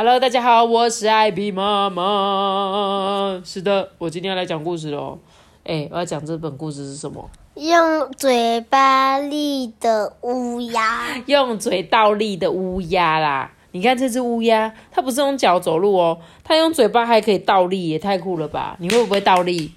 [0.00, 3.42] ！Hello，大家好，我是艾比妈妈。
[3.44, 5.18] 是的，我今天要来讲故事喽。
[5.64, 7.28] 哎，我要讲这本故事是什么？
[7.56, 13.50] 用嘴巴立的乌鸦，用嘴倒立的乌鸦啦！
[13.72, 18.76] 你看这只乌鸦，它不是用脚走路哦，它用嘴巴还可以倒立，也太酷了吧！
[18.78, 19.72] 你会不会倒立？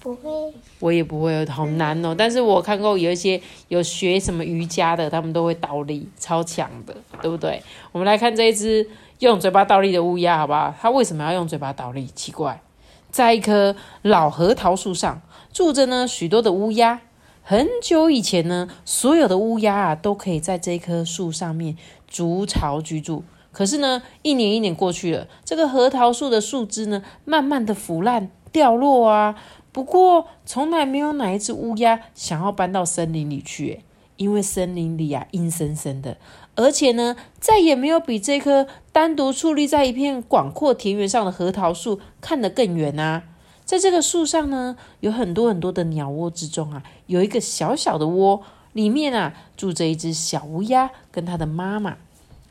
[0.00, 0.30] 不会，
[0.78, 2.14] 我也不会，好难哦。
[2.16, 7.62] 但是我看过有一些有学什么瑜伽的，他们都会倒立，超强的，对不对？
[7.92, 8.86] 我们来看这一只
[9.20, 10.74] 用嘴巴倒立的乌鸦，好不好？
[10.80, 12.06] 它为什么要用嘴巴倒立？
[12.06, 12.62] 奇怪，
[13.10, 15.20] 在一棵老核桃树上
[15.52, 17.00] 住着呢许多的乌鸦。
[17.42, 23.24] 很久以前呢，所有的乌鸦啊都可以在这棵树上面筑巢居住。
[23.50, 29.34] 可是呢，一年一年过去了，这个核桃树的树枝呢，慢慢的腐烂掉落啊。
[29.72, 33.82] 不过，从来没有哪一只乌鸦想要搬到森林里去，
[34.16, 36.18] 因为森林里啊阴森森的，
[36.58, 43.22] 而且呢，再也没有比这棵单独矗立在一片广阔田园上的核桃树看得更远啊。
[43.64, 48.42] 在这个树上呢，有很多很多的鸟窝之中啊，有一个小小的窝，
[48.72, 51.96] 里面啊住着一只小乌鸦跟它的妈妈。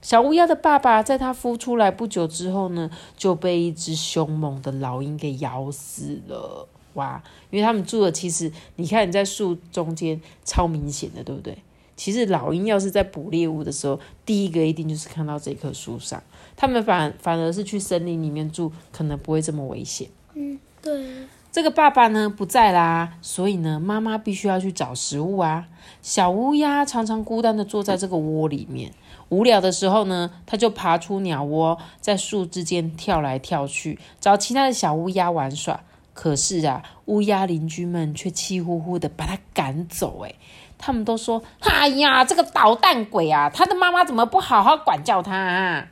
[0.02, 6.70] 小乌鸦的爸爸在它孵出来不久之后呢，就被一只凶猛的老鹰给咬死了。
[6.94, 7.22] 哇！
[7.50, 11.58] 因为他们住的其实，你看你在树中间超明显的，对不对？
[11.98, 16.24] 其实老鹰要是在捕猎物的时候，第一个一定就是看到这棵树上。
[16.56, 20.08] 他们反反而是去森林里面住，可能不会这么危险。
[20.36, 21.06] 嗯对，
[21.52, 25.68] 这个爸爸呢不在啦，所以呢妈妈必须要去找食物啊。
[26.02, 28.94] 小乌鸦常常孤单的坐在这个窝里面，
[29.30, 35.84] 无聊的时候呢，它就爬出鸟窝，在树之间跳来跳去，找其他的小乌鸦玩耍。
[36.18, 40.22] 可是啊，乌鸦邻居们却气呼呼的把它赶走。
[40.24, 40.36] 诶，
[40.76, 45.90] 他们都说：“哎呀，这个捣蛋鬼啊，他的妈妈怎么不好好管教他啊？”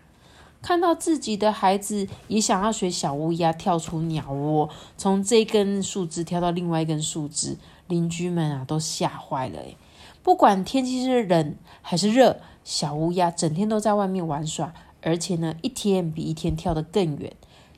[0.63, 7.55] 看到自己的孩子也想要学小乌鸦跳出鸟窝，从这根树枝跳到另外一根树枝，
[7.87, 9.59] 邻居们啊都吓坏了。
[9.59, 9.77] 诶，
[10.23, 17.31] 不管天气是冷还是热，小乌鸦整天都在外面玩耍，而且呢，一天比一天跳得更远。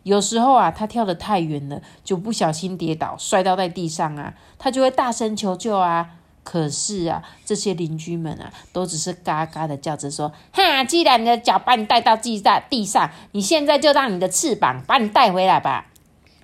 [0.08, 6.12] 有时候啊，它跳得太远了，就不小心跌倒，摔倒在地上啊，它就会大声求救啊。
[6.46, 15.88] 可是啊，这些邻居们啊，都只是嘎嘎的叫着说：“哈，既然你的脚把你带到地上，地上，你现在就让你的翅膀把你带回来吧。”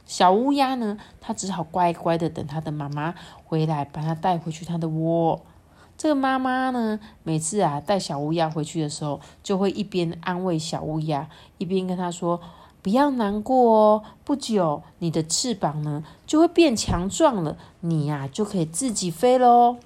[0.06, 5.42] 小乌鸦呢，它只好乖乖的等它的妈妈回来，把它带回去它的窝。
[5.98, 12.42] 这个妈妈呢，每次啊带小乌鸦回去的时候，就会一边安慰小乌鸦，一边跟它说
[12.84, 19.78] ：“不要难过哦，不久你的翅膀呢就会变强壮了，你呀、就可以自己飞喽。”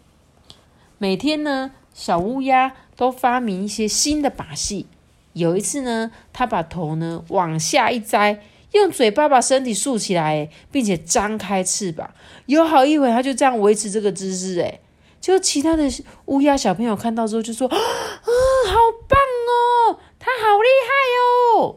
[0.97, 4.87] 每天呢，小乌鸦都发明一些新的把戏。
[5.33, 12.09] 有一次呢，它把头呢往下一摘，用嘴巴把身体竖起来，并且张开翅膀。
[12.47, 14.59] 有好一会，它就这样维持这个姿势。
[14.59, 14.79] 哎，
[15.21, 15.83] 就其他的
[16.25, 18.73] 乌鸦小朋友看到之后就说：“啊，好
[19.07, 21.75] 棒哦，它好厉害哦！”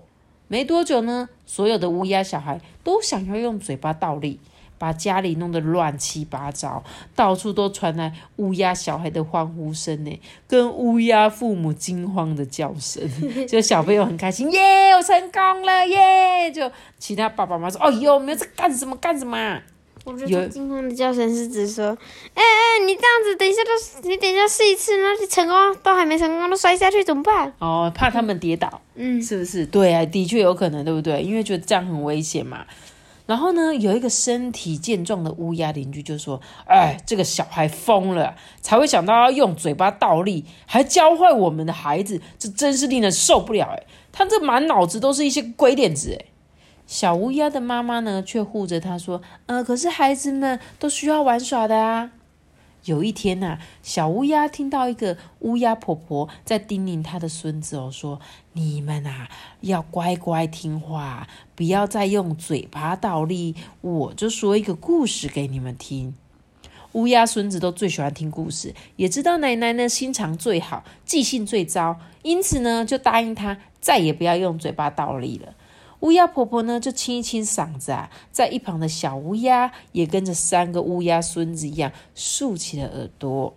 [0.51, 4.41] 没多久呢，所有的乌鸦小孩都想要用嘴巴倒立。
[4.81, 6.83] 把家里弄得乱七八糟，
[7.15, 13.07] 到处都传来乌鸦小孩的欢呼声呢，跟乌鸦父母惊慌的叫声。
[13.47, 16.51] 就小朋友很开心，耶，我成功了，耶！
[16.51, 19.61] 就其他爸爸妈妈说：“哦哟，我们在干什么干什么？”
[20.05, 21.97] 我觉有得惊慌的叫声是指说，
[22.35, 27.53] 哎哎，你这样子，等一下都，你等一下试一次，那你成功都还没成功，都摔下去怎么办？
[27.59, 29.67] 哦，怕他们跌倒，嗯，是不是？
[29.67, 31.23] 对啊，的确有可能，对不对？
[31.23, 32.65] 因为觉得这样很危险嘛。
[33.27, 43.69] 然后呢，有一个身体健壮的乌鸦邻居就说：“哎，这个小孩疯了，才会想到要用嘴巴倒立，还教坏我们的孩子，这真是令人受不了！
[43.73, 46.19] 哎，他这满脑子都是一些鬼点子！
[46.19, 46.27] 哎，
[46.91, 52.11] 小乌鸦的妈妈呢，却护着他说：呃，可是孩子们都需要玩耍的啊。”
[52.85, 58.19] 有一天呐、小乌鸦听到一个乌鸦婆婆在叮咛她的孙子哦，说
[58.55, 59.29] ：“你们啊，
[59.61, 63.55] 要乖乖听话，不要再用嘴巴倒立。
[63.83, 66.17] 我就说一个故事给你们听。”
[66.95, 75.55] 乌鸦孙子都最喜欢听故事，也知道奶奶呢心肠最好，记性最糟，因此呢就答应他再也不要用嘴巴倒立了。
[76.01, 83.55] 乌鸦婆婆呢就清一清嗓子啊，在一旁的小乌鸦也跟着三个乌鸦孙子一样竖起了耳朵。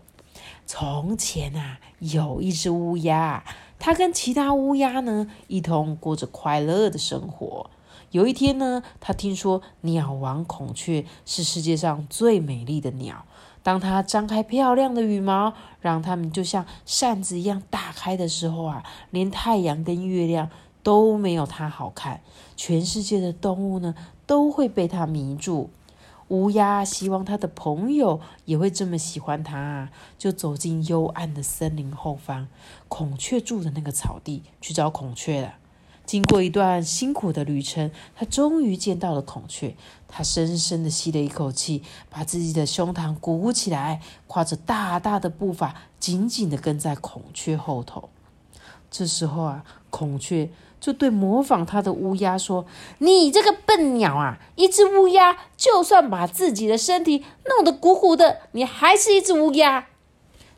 [0.65, 3.43] 从前啊，有一只乌鸦，
[3.79, 7.69] 它跟其他乌鸦呢一同过着快乐的生活。
[8.11, 13.25] 有一天呢，它听说鸟王孔雀是世界上最美丽的鸟。
[13.63, 20.49] 当它张开漂亮的羽毛，让它们就像扇子一样打开的时候啊，连太阳跟月亮
[20.83, 22.21] 都没有它好看。
[22.55, 23.95] 全世界的动物呢，
[24.27, 25.71] 都会被它迷住。
[26.29, 32.47] 乌鸦希望它的朋友也会这么喜欢它，就走进幽暗的森林后方，
[32.87, 35.55] 孔雀住的那个草地去找孔雀了。
[36.05, 39.75] 经过一段辛苦的旅程，他终于见到了孔雀。
[40.07, 48.09] 他深深的吸了一口气，把自己的胸膛鼓起来，跨着大大的步伐，紧紧的跟在孔雀后头。
[48.91, 50.49] 这时候啊，孔雀
[50.83, 52.65] 就对模仿它的乌鸦说
[52.99, 59.85] ：“你这个笨鸟啊，一只乌鸦就算把自己的身体弄得鼓鼓的，你还是一只乌鸦。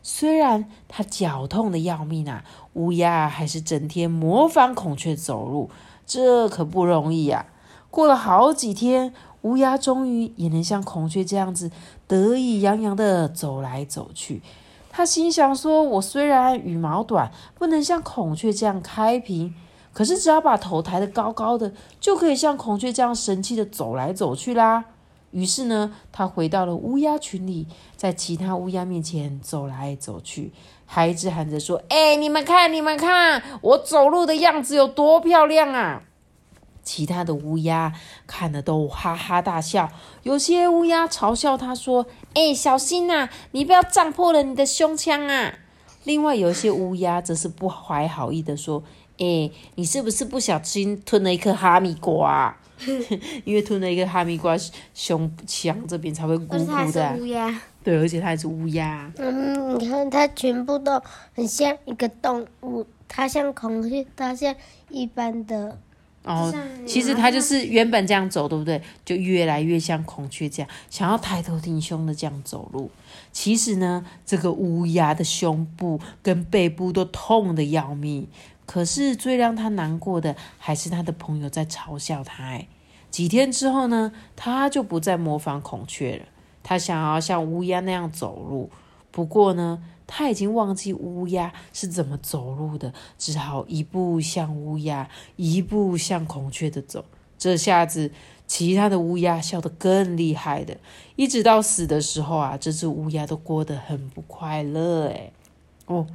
[0.02, 2.42] 虽然它脚痛的要命啊。”
[2.74, 5.70] 乌鸦还是整天模仿孔雀走路，
[6.04, 7.46] 这可不容易呀。
[7.88, 11.70] 过了好几天，乌鸦终于也能像孔雀这样子
[12.08, 14.42] 得意洋洋的走来走去。
[14.90, 19.54] 他心想说：“我虽然羽毛短，不能像孔雀这样开屏，
[19.96, 24.84] 可是只要把头抬得高高的，就可以像孔雀这样神气的走来走去啦。”
[25.32, 27.66] 于是呢，他回到了乌鸦群里，
[27.96, 30.52] 在其他乌鸦面前走来走去。
[30.84, 36.02] 还一直喊着说：“哎，你们看，你们看，我走路的样子有多漂亮啊！”
[36.84, 37.94] 其他的乌鸦
[38.26, 39.88] 看了都哈哈大笑。
[40.24, 42.04] 有些乌鸦嘲笑他说
[42.34, 45.54] ：“哎，小心呐，你不要撞破了你的胸腔啊！”
[46.06, 48.82] 另外有一些乌鸦则是不怀好意的说
[49.18, 52.56] ：“哎，你是不是不小心吞了一颗哈密瓜？
[53.44, 54.56] 因为吞了一个哈密瓜，
[54.94, 57.60] 胸腔这边才会鼓鼓的。”乌鸦。
[57.82, 59.12] 对，而且它还是乌鸦。
[59.16, 61.00] 嗯，你看它全部都
[61.34, 64.54] 很像一个动物，它像孔雀，它像
[64.90, 65.78] 一般的。
[66.24, 66.52] 哦，
[66.84, 68.82] 其实它就是原本这样走，对不对？
[69.04, 72.90] 就越来越像孔雀这样，想要抬头挺胸的这样走路。
[73.36, 78.28] 其实呢，这个乌鸦的胸部跟背部都痛的要命。
[78.64, 82.62] 可是最让他难过的，还是他的朋友在嘲笑它。
[83.10, 86.24] 几天之后呢，他就不再模仿孔雀了。
[86.62, 88.70] 他想要像乌鸦那样走路，
[89.10, 97.04] 不过呢，他已经忘记乌鸦是怎么走路的，只好一步像乌鸦，一步像孔雀的走。
[97.38, 98.10] 这下子，
[98.46, 100.76] 其他的乌鸦笑得更厉害的，
[101.16, 105.08] 一直到死的时候啊，这只乌鸦都过得很不快乐。
[105.08, 105.32] 哎，
[105.86, 106.06] 哦，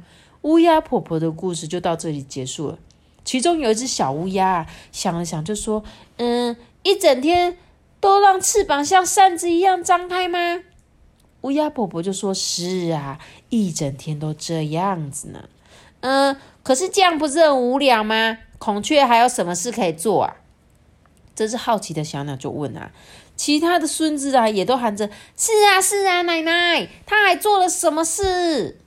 [0.42, 2.78] 乌鸦婆婆的故事就到这里结束了。
[3.24, 5.84] 其中有一只小乌鸦想了想，就说
[6.18, 7.56] ：“嗯，一整天。”
[8.02, 10.64] 都让翅膀像扇子一样张开吗？
[11.42, 15.44] 乌鸦婆婆就说：“是啊，一整天都这样子呢。”
[16.02, 18.38] 嗯，可是这样不是很无聊吗？
[18.58, 20.34] 孔雀还有什么事可以做啊？
[21.42, 22.92] 这只好奇的小鸟就问啊。
[23.34, 28.78] 其他的孙子啊也都喊着：“是啊，是啊，奶奶，他还做了什么事？”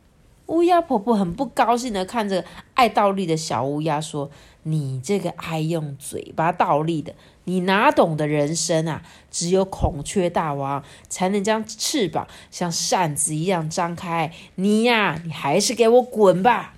[0.48, 4.30] 乌鸦婆婆很不高兴的看着爱倒立的小乌鸦说
[4.64, 7.14] ：“你这个爱用嘴巴倒立的。”
[7.48, 9.02] 你哪懂得人生啊？
[9.30, 14.32] 只有孔雀大王才能将翅膀像扇子一样张开。
[14.56, 16.75] 你呀，你还是给我滚吧！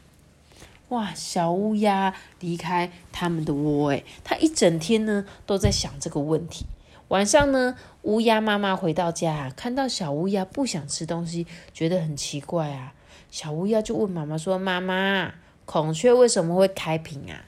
[0.89, 6.65] 哇，小乌鸦离开他们的窝，诶，它一整天呢都在想这个问题。
[7.09, 12.93] 晚上呢，乌鸦妈妈回到家，看到小乌鸦不想吃东西，觉得很奇怪啊。
[13.29, 15.33] 小乌鸦就问妈妈说：“妈妈，
[15.65, 17.43] 孔雀为什么会开屏啊？”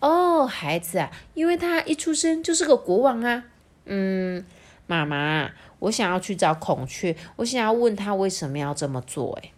[0.00, 3.44] 哦，孩子啊，因为它一出生就是个国王啊。
[3.86, 4.44] 嗯，
[4.86, 9.38] 妈妈，我想要去找孔雀，我想要问他为什么要这么做。
[9.42, 9.50] 哎，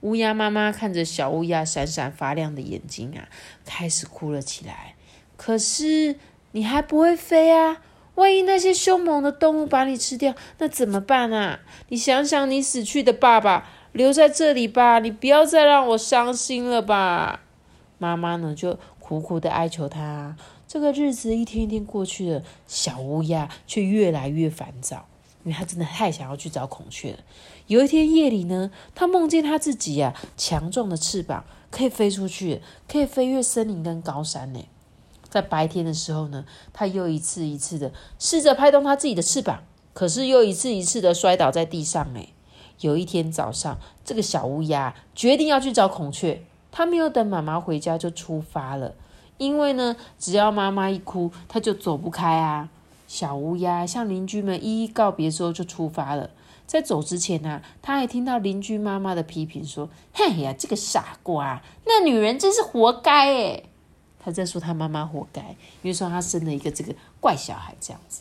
[0.00, 3.28] 乌鸦妈妈看着小乌鸦闪闪发亮的眼睛啊，
[3.64, 4.94] 开始哭了起来。
[5.36, 6.16] 可是
[6.52, 7.82] 你还不会飞啊，
[8.14, 11.60] 万一那些凶猛的动物把你吃掉，那怎么办啊？
[11.88, 17.40] 你想想你死去的爸爸，留在这里吧，你不要再让我伤心了吧。
[17.98, 18.78] 妈妈呢就。
[19.08, 20.36] 苦苦的哀求他，
[20.66, 25.08] 这个日子一天一天过去了，小乌鸦却越来越烦躁，
[25.44, 27.18] 因为他真的太想要去找孔雀了。
[27.68, 34.60] 有一天夜里呢，他梦见他自己呀，强壮的翅膀可以飞出去，可以飞越森林跟高山呢。
[35.28, 42.08] 在白天的时候呢，他又一次一次的试着拍动他自己的翅膀，可是又一次一次的摔倒在地上。
[42.16, 42.28] 哎，
[42.80, 46.42] 有一天早上，这个小乌鸦决定要去找孔雀。
[46.72, 48.94] 他没有等妈妈回家就出发了，
[49.36, 52.70] 因为呢，只要妈妈一哭，它就走不开啊。
[53.06, 56.30] 小乌鸦向邻居们一一告别之后，就出发了。
[56.68, 63.70] 在走之前呢，他还听到邻居妈妈的批评说：“嘿呀，这个傻瓜，那女人真是活该诶
[64.18, 65.40] 他在说他妈妈活该，
[65.80, 68.20] 因为说他生了一个这个怪小孩这样子。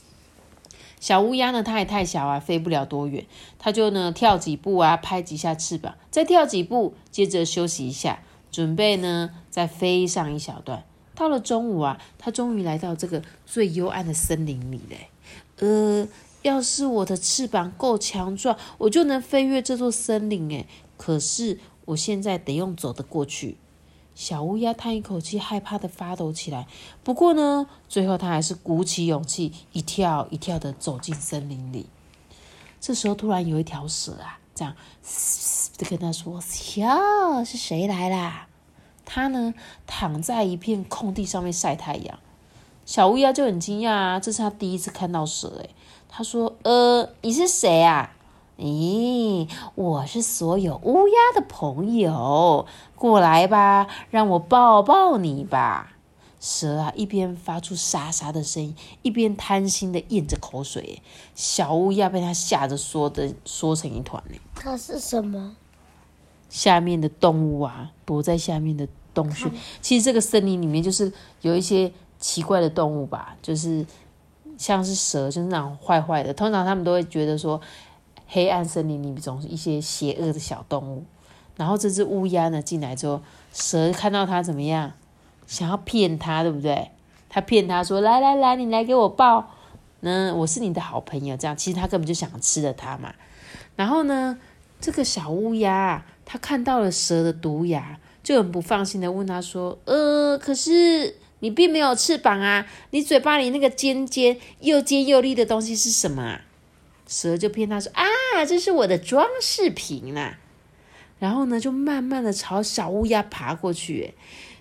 [1.01, 3.25] 小乌鸦呢，它也太小啊，飞不了多远，
[3.59, 10.85] 它就呢跳几步啊，拍几下翅膀，再跳几步，接着休息一下，准备呢再飞上一小段。
[11.13, 15.09] 到了中午啊，它终于来到这个最幽暗的森林里嘞。
[15.59, 16.07] 呃。
[16.47, 20.49] 要是我的翅膀够强壮，我就能飞越这座森林。
[20.49, 23.57] 诶，可是我现在得用走的过去。
[24.15, 26.67] 小乌鸦叹一口气，害怕的发抖起来。
[27.03, 31.85] 不过呢，最后它还是鼓起勇气，一跳一跳的走进森林里。
[32.79, 34.75] 这时候，突然有一条蛇啊，这样
[35.77, 36.41] 就跟他说
[36.77, 38.47] ：“哟，是谁来啦？”
[39.05, 39.53] 他呢，
[39.85, 42.19] 躺在一片空地上面晒太阳。
[42.85, 45.69] 小乌鸦就很惊讶啊，这是他第一次看到蛇，诶
[46.17, 48.11] 他说：“呃，你是谁啊？
[48.57, 55.93] 咦，我是所有乌鸦的朋友，过来吧，让我抱抱你吧。”
[56.41, 61.03] 蛇啊，一边发出沙沙的声音，一边贪心的咽着口水。
[61.35, 64.39] 小乌鸦被他吓得缩的缩成一团呢。
[64.55, 65.55] 它是什么？
[66.49, 69.51] 下面的动物啊，躲在下面的洞穴。
[69.83, 73.85] 其实这个森林里面就是有一些奇怪的动物吧，就是。
[74.57, 76.33] 像是蛇，就是那种坏坏的。
[76.33, 77.61] 通常他们都会觉得说，
[78.27, 81.03] 黑暗森林里总是一些邪恶的小动物。
[81.55, 83.21] 然后这只乌鸦呢进来之后，
[83.53, 84.91] 蛇看到它怎么样，
[85.47, 86.91] 想要骗它，对不对？
[87.29, 89.51] 他骗它说：“来来来，你来给我抱，
[89.99, 93.13] 那我是你的好朋友。”这样其实他根本就想吃了它嘛。
[93.75, 94.39] 然后呢，
[94.79, 102.65] 这个小乌鸦它看到了蛇的毒牙，就很不放心的问他说：“呃，可是？”你并没有翅膀啊！
[102.89, 106.41] 你嘴巴里那个尖尖又尖又利的东西是什么啊？
[107.07, 110.37] 蛇就骗他说：“啊，这是我的装饰品啦。”
[111.19, 114.13] 然后呢，就慢慢的朝小乌鸦爬过去。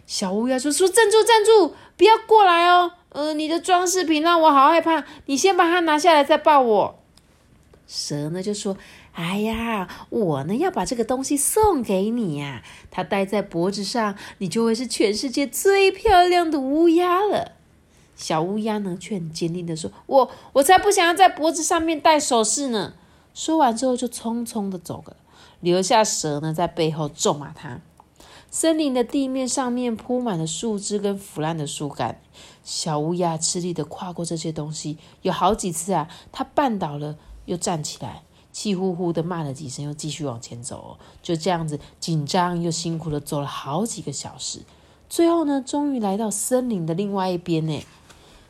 [0.06, 2.92] 小乌鸦说：“说站住，站住，不要过来哦！
[3.08, 6.98] 呃，你的装饰品让我好害怕，你先把它拿下来再抱我。”
[7.88, 8.76] 蛇呢就说。
[9.16, 17.52] 哎呀，我呢要把这个东西送给你呀，它戴在脖子上，你就会是全世界最漂亮的乌鸦了。
[18.14, 22.92] 小乌鸦呢却很坚定的说：“我我才不想要在脖子上面戴首饰呢。”
[23.32, 25.16] 说完之后就匆匆的走了，
[25.60, 27.80] 留下蛇呢在背后咒骂他。
[28.50, 32.20] 森林的地面上面铺满了树枝跟腐烂的树干，
[32.62, 38.22] 小乌鸦吃力的跨过这些东西，有好几次啊，它绊倒了又站起来。
[38.56, 40.98] 气呼呼的骂了几声，又继续往前走。
[41.22, 44.60] 就这样子，紧张又辛苦的走了好几个小时。
[45.10, 47.84] 最后呢，终于来到森林的另外一边呢。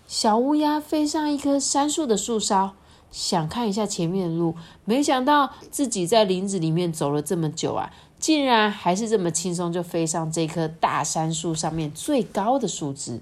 [0.06, 2.74] 小乌鸦飞上一棵杉树的树梢，
[3.10, 4.54] 想看一下前面的路。
[4.84, 13.20] 没想到自己在林子里面走了这么久啊，竟然还是这么轻松就飞上这棵大杉树上面最高的树枝。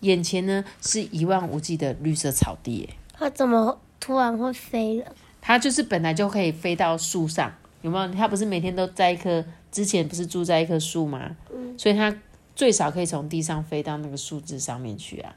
[0.00, 2.90] 眼前呢，是一望无际的绿色草地。
[3.14, 5.06] 它怎么突然会飞了？
[5.46, 8.12] 它就是本来就可以飞到树上，有没有？
[8.12, 11.36] 它不是每天都在一棵，之前不是住在一棵树吗？
[11.54, 12.12] 嗯，所以它
[12.56, 15.32] 最少可以从地上飞到那个树枝上面去啊。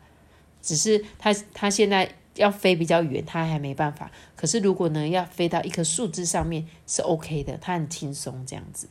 [0.64, 4.10] 只是它它现在要飞比较远，它还没办法。
[4.36, 8.88] 可是如果呢要飞到一棵树枝上面是 OK 的，它很轻松这样子。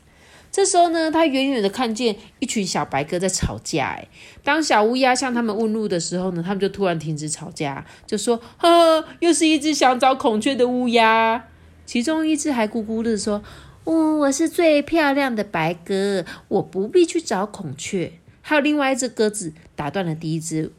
[0.50, 3.96] 这时候呢，他远远的看见一群小白鸽在吵架。
[3.96, 4.08] 哎，
[4.42, 11.46] 当小乌鸦向他们问路的时候呢，他们就突然停止吵架，就说：“呵，又是一只想找孔雀的乌鸦。”
[11.86, 13.42] 其中一只还咕咕的说
[13.84, 18.12] ：“哦，我是最漂亮的白鸽，我不必去找孔雀。”
[18.42, 20.72] 还有另外一只鸽子打断了第一只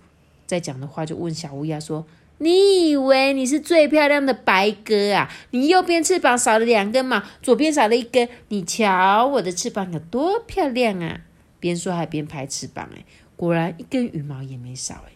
[0.46, 2.06] 在讲的话，就问小乌鸦说。
[2.40, 5.30] 你以为你是最漂亮的白鸽啊？
[5.52, 8.28] 你右边翅膀少了两根嘛，左边少了一根。
[8.48, 11.22] 你瞧我的翅膀有多漂亮啊！
[11.60, 13.04] 边说还边拍翅膀，哎，
[13.36, 15.12] 果然一根羽毛也没少，哎。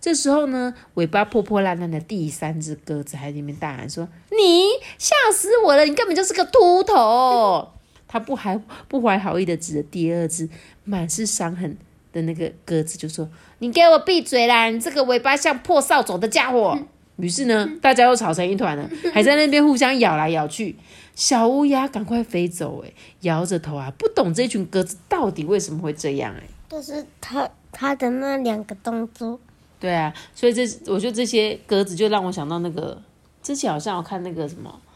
[0.00, 4.64] 这时候呢，尾巴破破烂烂的第三只鸽子还在那边大喊说：“你
[4.98, 5.84] 吓死我了！
[5.84, 7.72] 你根本就是个秃头！”
[8.06, 10.48] 他不还不怀好意的指着第二只
[10.84, 11.76] 满是伤痕。
[12.16, 13.28] 的那个鸽子就说
[13.60, 14.70] ：“你给我闭嘴啦！
[14.70, 16.78] 你这个尾巴像破扫帚的家伙！”
[17.16, 20.74] 于是呢，大家又吵成一团了， 还在那边互相咬来咬去。
[21.14, 26.42] 小乌鸦赶快飞走，哎，摇着头啊，不懂这群鸽子到底为什么会这样，哎。
[26.68, 29.38] 就是他他的那两个动作。
[29.78, 33.00] 对啊，所以这我觉得这些鸽子就让我想到那个
[33.42, 34.80] 之前好像我看那个什么《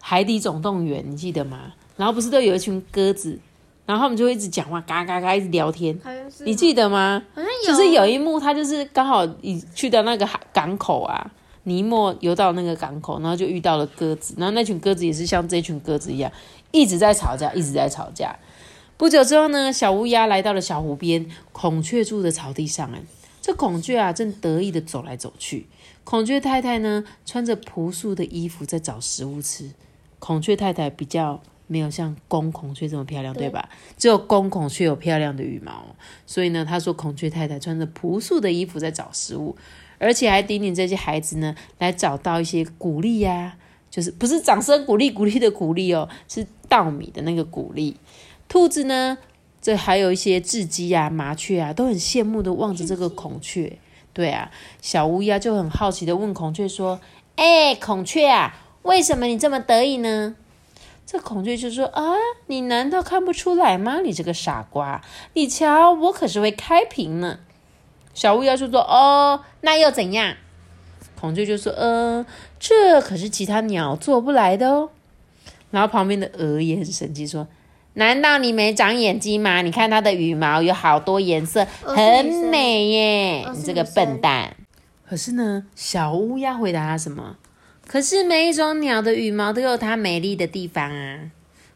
[0.00, 1.72] 海底总动员》，你记得吗？
[1.96, 3.38] 然后不是都有一群鸽子？
[3.90, 5.98] 然后他们就会一直讲话，嘎嘎嘎，一直聊天。
[6.44, 7.20] 你记得吗？
[7.34, 11.28] 好像就是有一幕，他就是刚好你去到那个港口啊，
[11.64, 16.30] 尼莫游到那个港口，然后就遇到了鸽子，然后那群鸽子也是像这群鸽子一样，
[16.70, 18.38] 一直在吵架，一直在吵架。
[18.96, 22.88] 不久之后呢，小乌鸦来到了小湖边，孔雀住的草地上。
[22.92, 23.02] 哎，
[23.42, 25.66] 这孔雀啊，正得意的走来走去。
[26.04, 29.72] 孔雀太太呢，穿着朴素的衣服在找食物吃。
[30.20, 33.68] 孔雀太太比较没有像公孔雀这么漂亮，对吧？
[33.96, 35.94] 只有公孔雀有漂亮的羽毛，
[36.26, 39.56] 所以呢，他说孔雀太太穿着朴素的衣服在找食物，
[39.98, 43.56] 而且还叮咛这些孩子呢，来找到一些谷粒呀，
[43.88, 47.96] 就是不是掌声鼓励鼓励的鼓励哦，是稻米的那个鼓励。
[48.48, 49.18] 兔子呢？
[49.62, 53.78] 这还有一些雉鸡啊、麻雀啊，都很羡慕的望着这个孔雀。
[54.12, 54.50] 对啊，
[54.80, 56.98] 小乌鸦就很好奇的问孔雀说
[57.36, 60.34] ：“哎，孔雀啊，为什么你这么得意呢？”
[61.06, 62.14] 这孔雀就说：“啊，
[62.46, 64.00] 你难道看不出来吗？
[64.00, 65.02] 你这个傻瓜！
[65.34, 67.40] 你瞧，我可是会开屏呢。”
[68.14, 70.34] 小乌鸦就说：“哦，那又怎样？”
[71.20, 72.24] 孔雀就说：“嗯，
[72.58, 74.90] 这可是其他鸟做不来的哦。”
[75.70, 77.46] 然后旁边的鹅也很生气说。
[77.94, 79.62] 难道你没长眼睛吗？
[79.62, 83.48] 你看它的羽毛有好多颜色，很美耶！
[83.52, 84.54] 你这个笨蛋。
[85.08, 87.36] 可是呢，小乌鸦回答他什么？
[87.90, 91.32] 可是每一种鸟的羽毛都有它美丽的地方啊。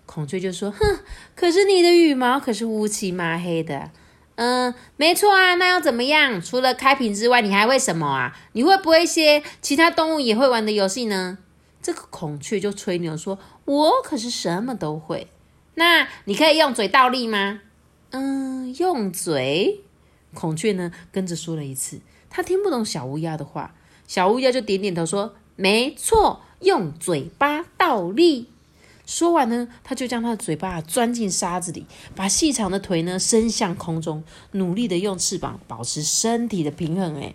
[0.06, 1.00] 孔雀就说：“哼，
[1.35, 3.90] 可是你的羽毛可是乌漆麻黑的。”
[4.37, 6.40] 嗯，没错啊，那要怎么样？
[6.40, 8.38] 除了开屏之外，你还会什么啊？
[8.52, 11.38] 你会不会一些其他动物也会玩的游戏呢？
[11.83, 15.26] 这个孔雀就吹牛说：“我可是什么都会。”
[15.75, 17.59] 那你可以用嘴倒立吗？
[18.11, 19.80] 嗯，用嘴。
[20.33, 21.99] 孔雀呢，跟着说了一次。
[22.30, 23.75] 他听不懂小乌鸦的话，
[24.06, 28.49] 小乌鸦就点点头说：“没错，用嘴巴倒立。”
[29.06, 37.20] 说完呢，他就将他的嘴巴钻进沙子里，把细长的腿呢伸向空中，努力的用翅膀保持身体的平衡。
[37.20, 37.34] 哎，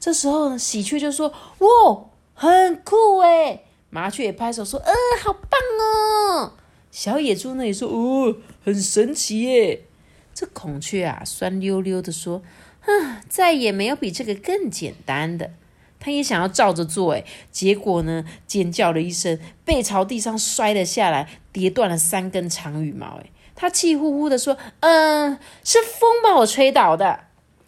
[0.00, 2.04] 这时候呢，喜鹊就说：“哇，
[2.34, 4.92] 很酷哎！”麻雀也拍手说：“呃，
[5.22, 6.54] 好棒哦！”
[6.90, 9.84] 小野猪呢也说：“哦，很神奇耶！”
[10.34, 12.42] 这孔雀啊，酸溜溜的说
[12.82, 15.52] ：“啊，再也没有比这个更简单的。”
[16.04, 23.06] 他也想要照着做，哎，结果呢，尖叫了一声，背朝地上摔了下来，跌断了三根长羽毛。
[23.22, 27.20] 哎，他气呼呼的说：“嗯，是风把我吹倒的。”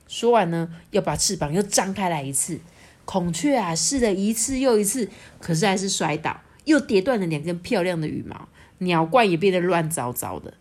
[0.07, 2.61] 说完呢，又把翅膀又张开来一次。
[3.07, 5.09] 孔雀啊，试了一次又一次，
[5.40, 8.49] 可是还是摔倒，又跌断了两根漂亮的羽毛。
[8.81, 10.53] 鸟冠也变得乱糟糟的，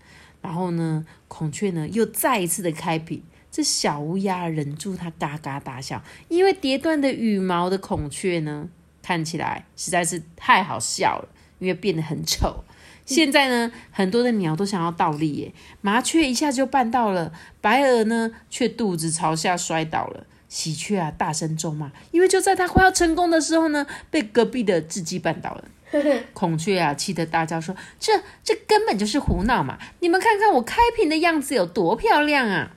[0.42, 3.22] 然后呢，孔雀呢又再一次的开屏，
[3.56, 8.68] 这小乌鸦忍住它嘎嘎大笑，因为跌断的羽毛的孔雀呢，
[9.02, 12.65] 看起来实在是太好笑了，因为变得很丑。
[13.06, 25.63] 现在呢，很多的鸟都想要倒立耶，麻雀一下就办到了，白鹅呢却肚子朝下摔倒了，喜鹊啊大声咒骂，因为就在它快要成功的时候呢，被隔壁的雉鸡绊倒了。
[26.34, 29.80] 孔雀啊，气得大叫说：“这这根本就是胡闹嘛！
[30.02, 32.74] 你们看看我开屏的样子有多漂亮啊！”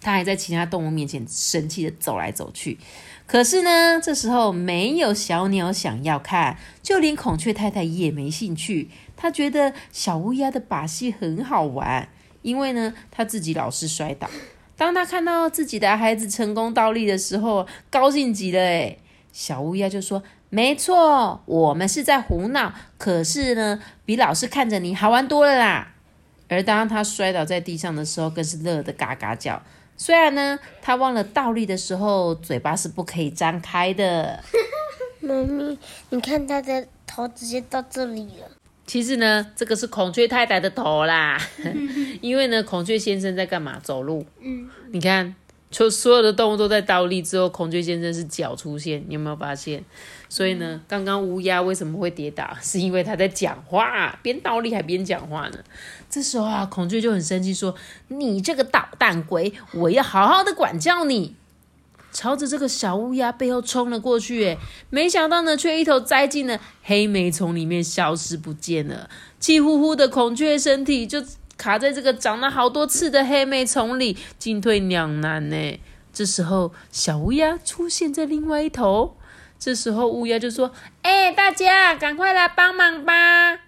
[0.00, 2.78] 他还在其他动物面前生气的走来走去。
[3.26, 8.90] 可是呢，这时候没有小鸟想要看，就连孔雀太太也没兴趣。
[9.16, 12.08] 他觉得小乌鸦的把戏很好玩，
[12.42, 14.28] 因为呢，他自己老是摔倒。
[14.76, 18.58] 当他看到自己的孩子成功倒立的时候，高兴极了。
[18.58, 18.98] 诶
[19.32, 20.22] 小乌鸦就说。
[20.52, 22.74] 没错，我们是在胡闹。
[22.98, 25.92] 可是呢，比老师看着你好玩多了啦。
[26.48, 29.62] 而当他摔倒在地上的时候，更是乐得嘎嘎叫。
[30.02, 34.42] 虽然呢，他忘了倒立的时候，嘴巴是不可以张开的。
[35.20, 38.50] 妈咪，你看他的头直接到这里了。
[38.86, 41.38] 其实呢，这个是孔雀太太的头啦。
[42.22, 43.78] 因为呢，孔雀先生在干嘛？
[43.80, 44.24] 走路。
[44.40, 45.34] 嗯，你看。
[45.70, 49.84] 就所有的动物都在倒立之后，孔雀先生是脚出现，你有没有发现？
[50.30, 52.48] 所以呢，刚刚乌鸦为什么会跌倒？
[52.62, 55.58] 是因为它在讲话，边倒立还边讲话呢。
[56.08, 57.74] 这时候啊，孔雀就很生气，说
[58.08, 61.36] ：“你这个捣蛋鬼，我要好好的管教你！”
[62.10, 64.56] 朝着这个小乌鸦背后冲了过去，诶，
[64.88, 69.10] 没想到呢，却一头栽进了黑莓丛里面，消失不见了。
[69.38, 71.22] 气呼呼的孔雀身体就。
[71.60, 75.78] 卡在这个长了好多刺的黑莓丛里，进退两难呢。
[76.10, 79.14] 这时候，小乌鸦出现在另外一头。
[79.60, 83.60] 这时候，乌鸦就说：“哎，大家赶快来帮忙吧！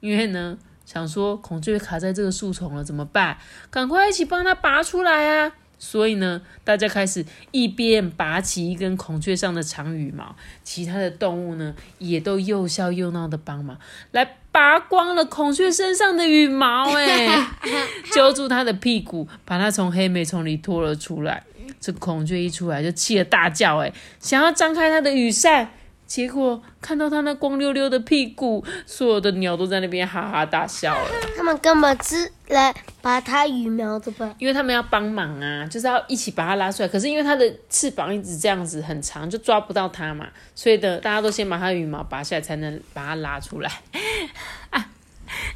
[0.00, 3.38] 因为呢，想说孔雀卡在这个树丛了，怎么办？
[3.70, 13.78] 赶快一起帮它拔出来啊！”所以呢，大家开始一边拔起一根孔雀上的长羽毛，其他的动物呢也都又笑又闹的帮忙
[14.12, 17.48] 来拔光了孔雀身上的羽毛，哎，
[18.12, 21.44] 揪住它的屁股，把它从黑莓丛里拖了出来。
[21.80, 25.70] 这孔雀一出来就气得大叫，哎，想要张开它的羽扇。
[26.06, 31.08] 结果看到它那光溜溜的屁股，所有的鸟都在那边哈哈大笑了。
[31.36, 34.34] 他们根本是来拔它羽毛的吧？
[34.40, 36.88] 因为他们要帮忙啊，就是要一起把它拉出来。
[36.88, 43.70] 可是因为它的翅膀一直这样子很长，就抓不到它嘛，所以的大家都先把它羽毛拔下来，才能把它拉出来。
[44.70, 44.84] 啊，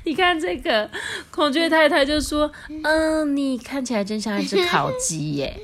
[0.05, 0.89] 你看这个
[1.33, 2.49] 孔雀太太就说
[2.85, 5.59] ：“嗯，你看起来真像一只烤鸡耶。”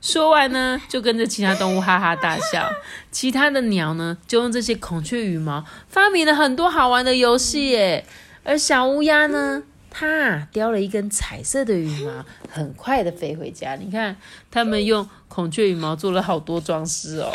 [0.00, 2.70] 说完呢，就跟着其他动物哈哈大笑。
[3.10, 8.06] 其他的鸟呢，就用这些孔雀羽毛发明了很多好玩的游戏耶。
[8.42, 13.74] 而小乌鸦呢，它叼了一根彩色的羽毛，很快的飞回家。
[13.76, 14.16] 你看，
[14.50, 17.30] 他们用孔雀羽毛做了好多装饰哦。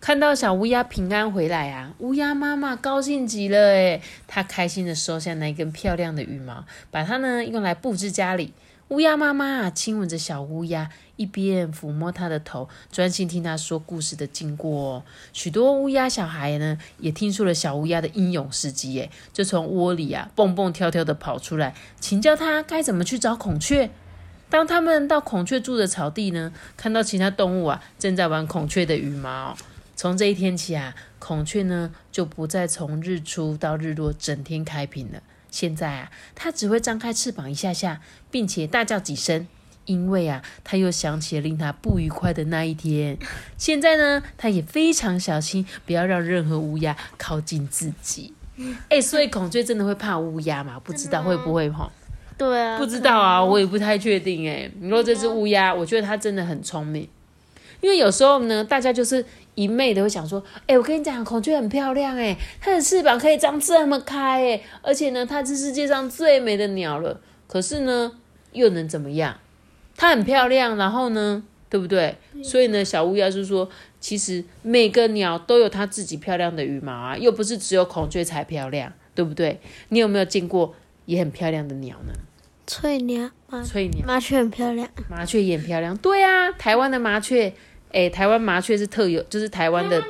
[0.00, 8.54] 看到小乌鸦平安回来啊，乌鸦妈妈高兴极了诶她开心的收下那根漂亮的羽毛，把它呢用来布置家里。
[8.88, 15.04] 乌鸦妈妈亲吻着小乌鸦，一边抚摸它的头，专心听它说故事的经过。
[15.32, 23.90] 许多乌鸦小孩呢，也听说了小乌鸦的英勇事迹，耶，就从窝里啊蹦蹦跳跳的跑出来，请教它该怎么去找孔雀。
[24.50, 29.56] 当他们到孔雀住的草地呢，看到其他动物啊正在玩孔雀的羽毛。
[29.96, 35.22] 从这一天起啊，孔雀呢就不再从日出到日落整天开屏了。
[35.50, 38.00] 现在啊，它只会张开翅膀一下下，
[38.30, 39.46] 并且大叫几声，
[39.86, 43.18] 因为啊，他又想起了令他不愉快的那一天。
[43.56, 48.32] 现在呢，他也非常小心，不要让任何乌鸦靠近自己。
[48.88, 50.80] 哎，所以孔雀真的会怕乌鸦吗？
[50.82, 51.90] 不知道会不会哈？
[52.36, 54.48] 对啊，不知道啊，我也不太确定。
[54.48, 57.08] 哎，你说这只乌鸦，我觉得它真的很聪明，
[57.80, 59.24] 因为有时候呢，大家就是。
[59.56, 67.20] 一昧的会想说，哎，我跟你讲，孔雀很漂亮，哎，它的翅膀可以张这么开，哎，而且呢，它是世界上最美的鸟了。
[67.46, 68.10] 可是呢，
[68.50, 69.38] 又能怎么样？
[69.96, 72.16] 它很漂亮，然后呢，对不对？
[72.42, 73.68] 所以呢，小乌鸦就说，
[74.00, 79.60] 其实每个鸟都有它自己漂亮的羽毛啊，又不是只有孔雀才漂亮，对不对？
[79.88, 80.74] 你有没有见过
[81.06, 82.12] 也很漂亮的鸟呢？
[82.66, 83.30] 翠鸟，
[83.64, 85.96] 翠鸟，麻雀很漂亮，麻雀也很漂亮。
[85.98, 87.52] 对啊，台湾的麻雀。
[87.92, 90.02] 哎，台湾麻雀是特有，就是台湾的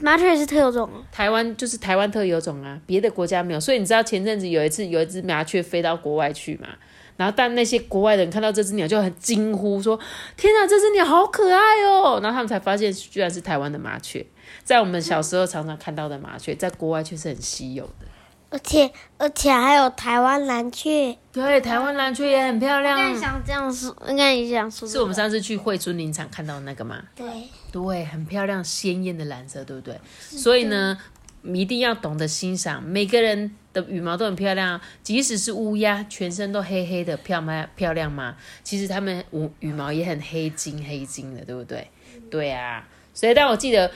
[0.00, 0.88] 麻雀也是特有种。
[1.10, 3.58] 台湾就是台湾特有种啊，别的国家没有。
[3.58, 6.68] 所以你知道前阵子有一次有一只麻雀飞到国外去嘛？
[7.16, 9.98] 然后但那些国外的人看到这只鸟就很惊呼说
[10.36, 14.24] ：“天哪，这只鸟好可爱哦！”然后他们才发现居然是台湾的麻雀，
[14.64, 18.06] 在我们小时候常常看到的麻雀，在国外却是很稀有的。
[18.48, 22.96] 而且而且还有台湾蓝雀，对，台湾蓝雀也很漂亮。
[23.00, 27.02] 应该想这样说，应该也想说，是我们上次去惠春林场看到那个吗？
[27.16, 27.26] 对，
[27.72, 29.98] 对，很漂亮，鲜艳的蓝色，对不对？
[30.20, 30.96] 所以呢，
[31.42, 37.68] 一定要懂得欣赏，每个人的羽毛都很漂亮，即使是乌鸦，全身都黑黑的，漂吗？
[37.76, 38.36] 漂亮吗？
[38.64, 41.86] 其实它们羽羽毛也很黑金黑金的，对不对？
[42.30, 43.90] 对啊，所以但我记得，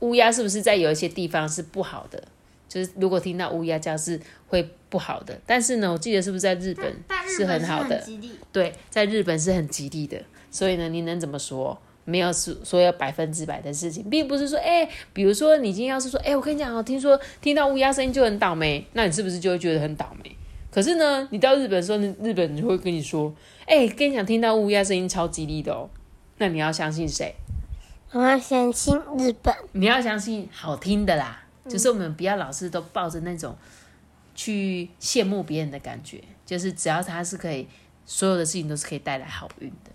[0.00, 2.22] 乌乌鸦是不是在有一些地方是不好的？
[2.68, 6.92] 就是如果听到乌鸦叫是会不好的，但是呢，我记得是不是在日本
[7.28, 8.02] 是很好的？
[8.50, 10.20] 对，在日本是很吉利的。
[10.50, 11.80] 所以呢，你能怎么说？
[12.04, 20.36] 没有说说要百分之百的事情，并不是说，哎，比如说你今天要是说，哎，我跟你讲哦，听说听到乌鸦声音就很倒霉，那你是不是就会觉得很倒霉？
[20.70, 23.34] 可是呢，你到日本的时候，日本人会跟你说，
[23.66, 25.88] 哎，跟你讲，听到乌鸦声音超吉利的哦，
[26.38, 27.34] 那你要相信谁？
[28.12, 29.54] 我要相信日本。
[29.72, 31.38] 你要相信好听的啦。
[31.68, 33.56] 就是我们不要老是都抱着那种
[34.34, 37.68] 去羡慕别人的感觉，就是只要他是可以，
[38.04, 39.91] 所有的事情都是可以带来好运的，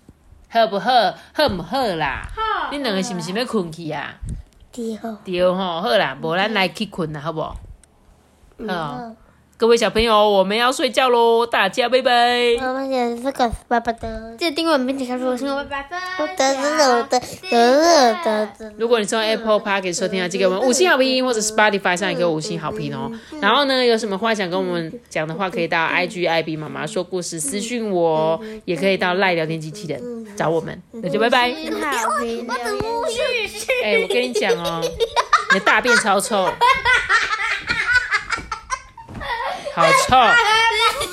[0.50, 0.92] 好不好？
[1.34, 2.28] 好不好啦？
[2.36, 2.72] 好。
[2.72, 4.16] 你两个是毋是要困去啊？
[4.72, 7.42] 对对吼，好啦，无咱来去困啦，好不？
[7.42, 9.16] 好。
[9.60, 12.12] 各位小朋友，我们要睡觉喽，大家拜拜。
[12.62, 15.98] 我们也是个爸爸的，记得订阅我们并且开始我新拜拜的。
[18.78, 23.12] 如果你从 Apple Park 给收听啊，记得我们五星好评，或者 Spotify 上也给五星好评哦。
[23.42, 30.00] 然后呢，有什么话想跟我们讲的话，可以到 IG IB 妈妈说故事私讯我，也可以到赖聊天机器人
[30.36, 30.80] 找我们。
[30.92, 31.50] 那就拜拜。
[33.84, 34.82] 哎，我跟你讲哦，
[35.52, 36.48] 你的大便超臭。
[39.78, 40.10] 好臭！
[40.10, 40.34] 爸爸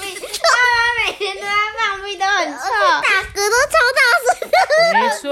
[0.01, 1.49] 每天都在
[1.79, 2.63] 放屁，都很臭，
[3.03, 4.57] 打嗝都超大声的。
[4.95, 5.29] 没错，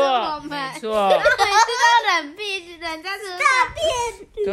[0.50, 1.08] 没错。
[1.08, 4.44] 每次都冷屁，人家是大便。
[4.44, 4.52] 对。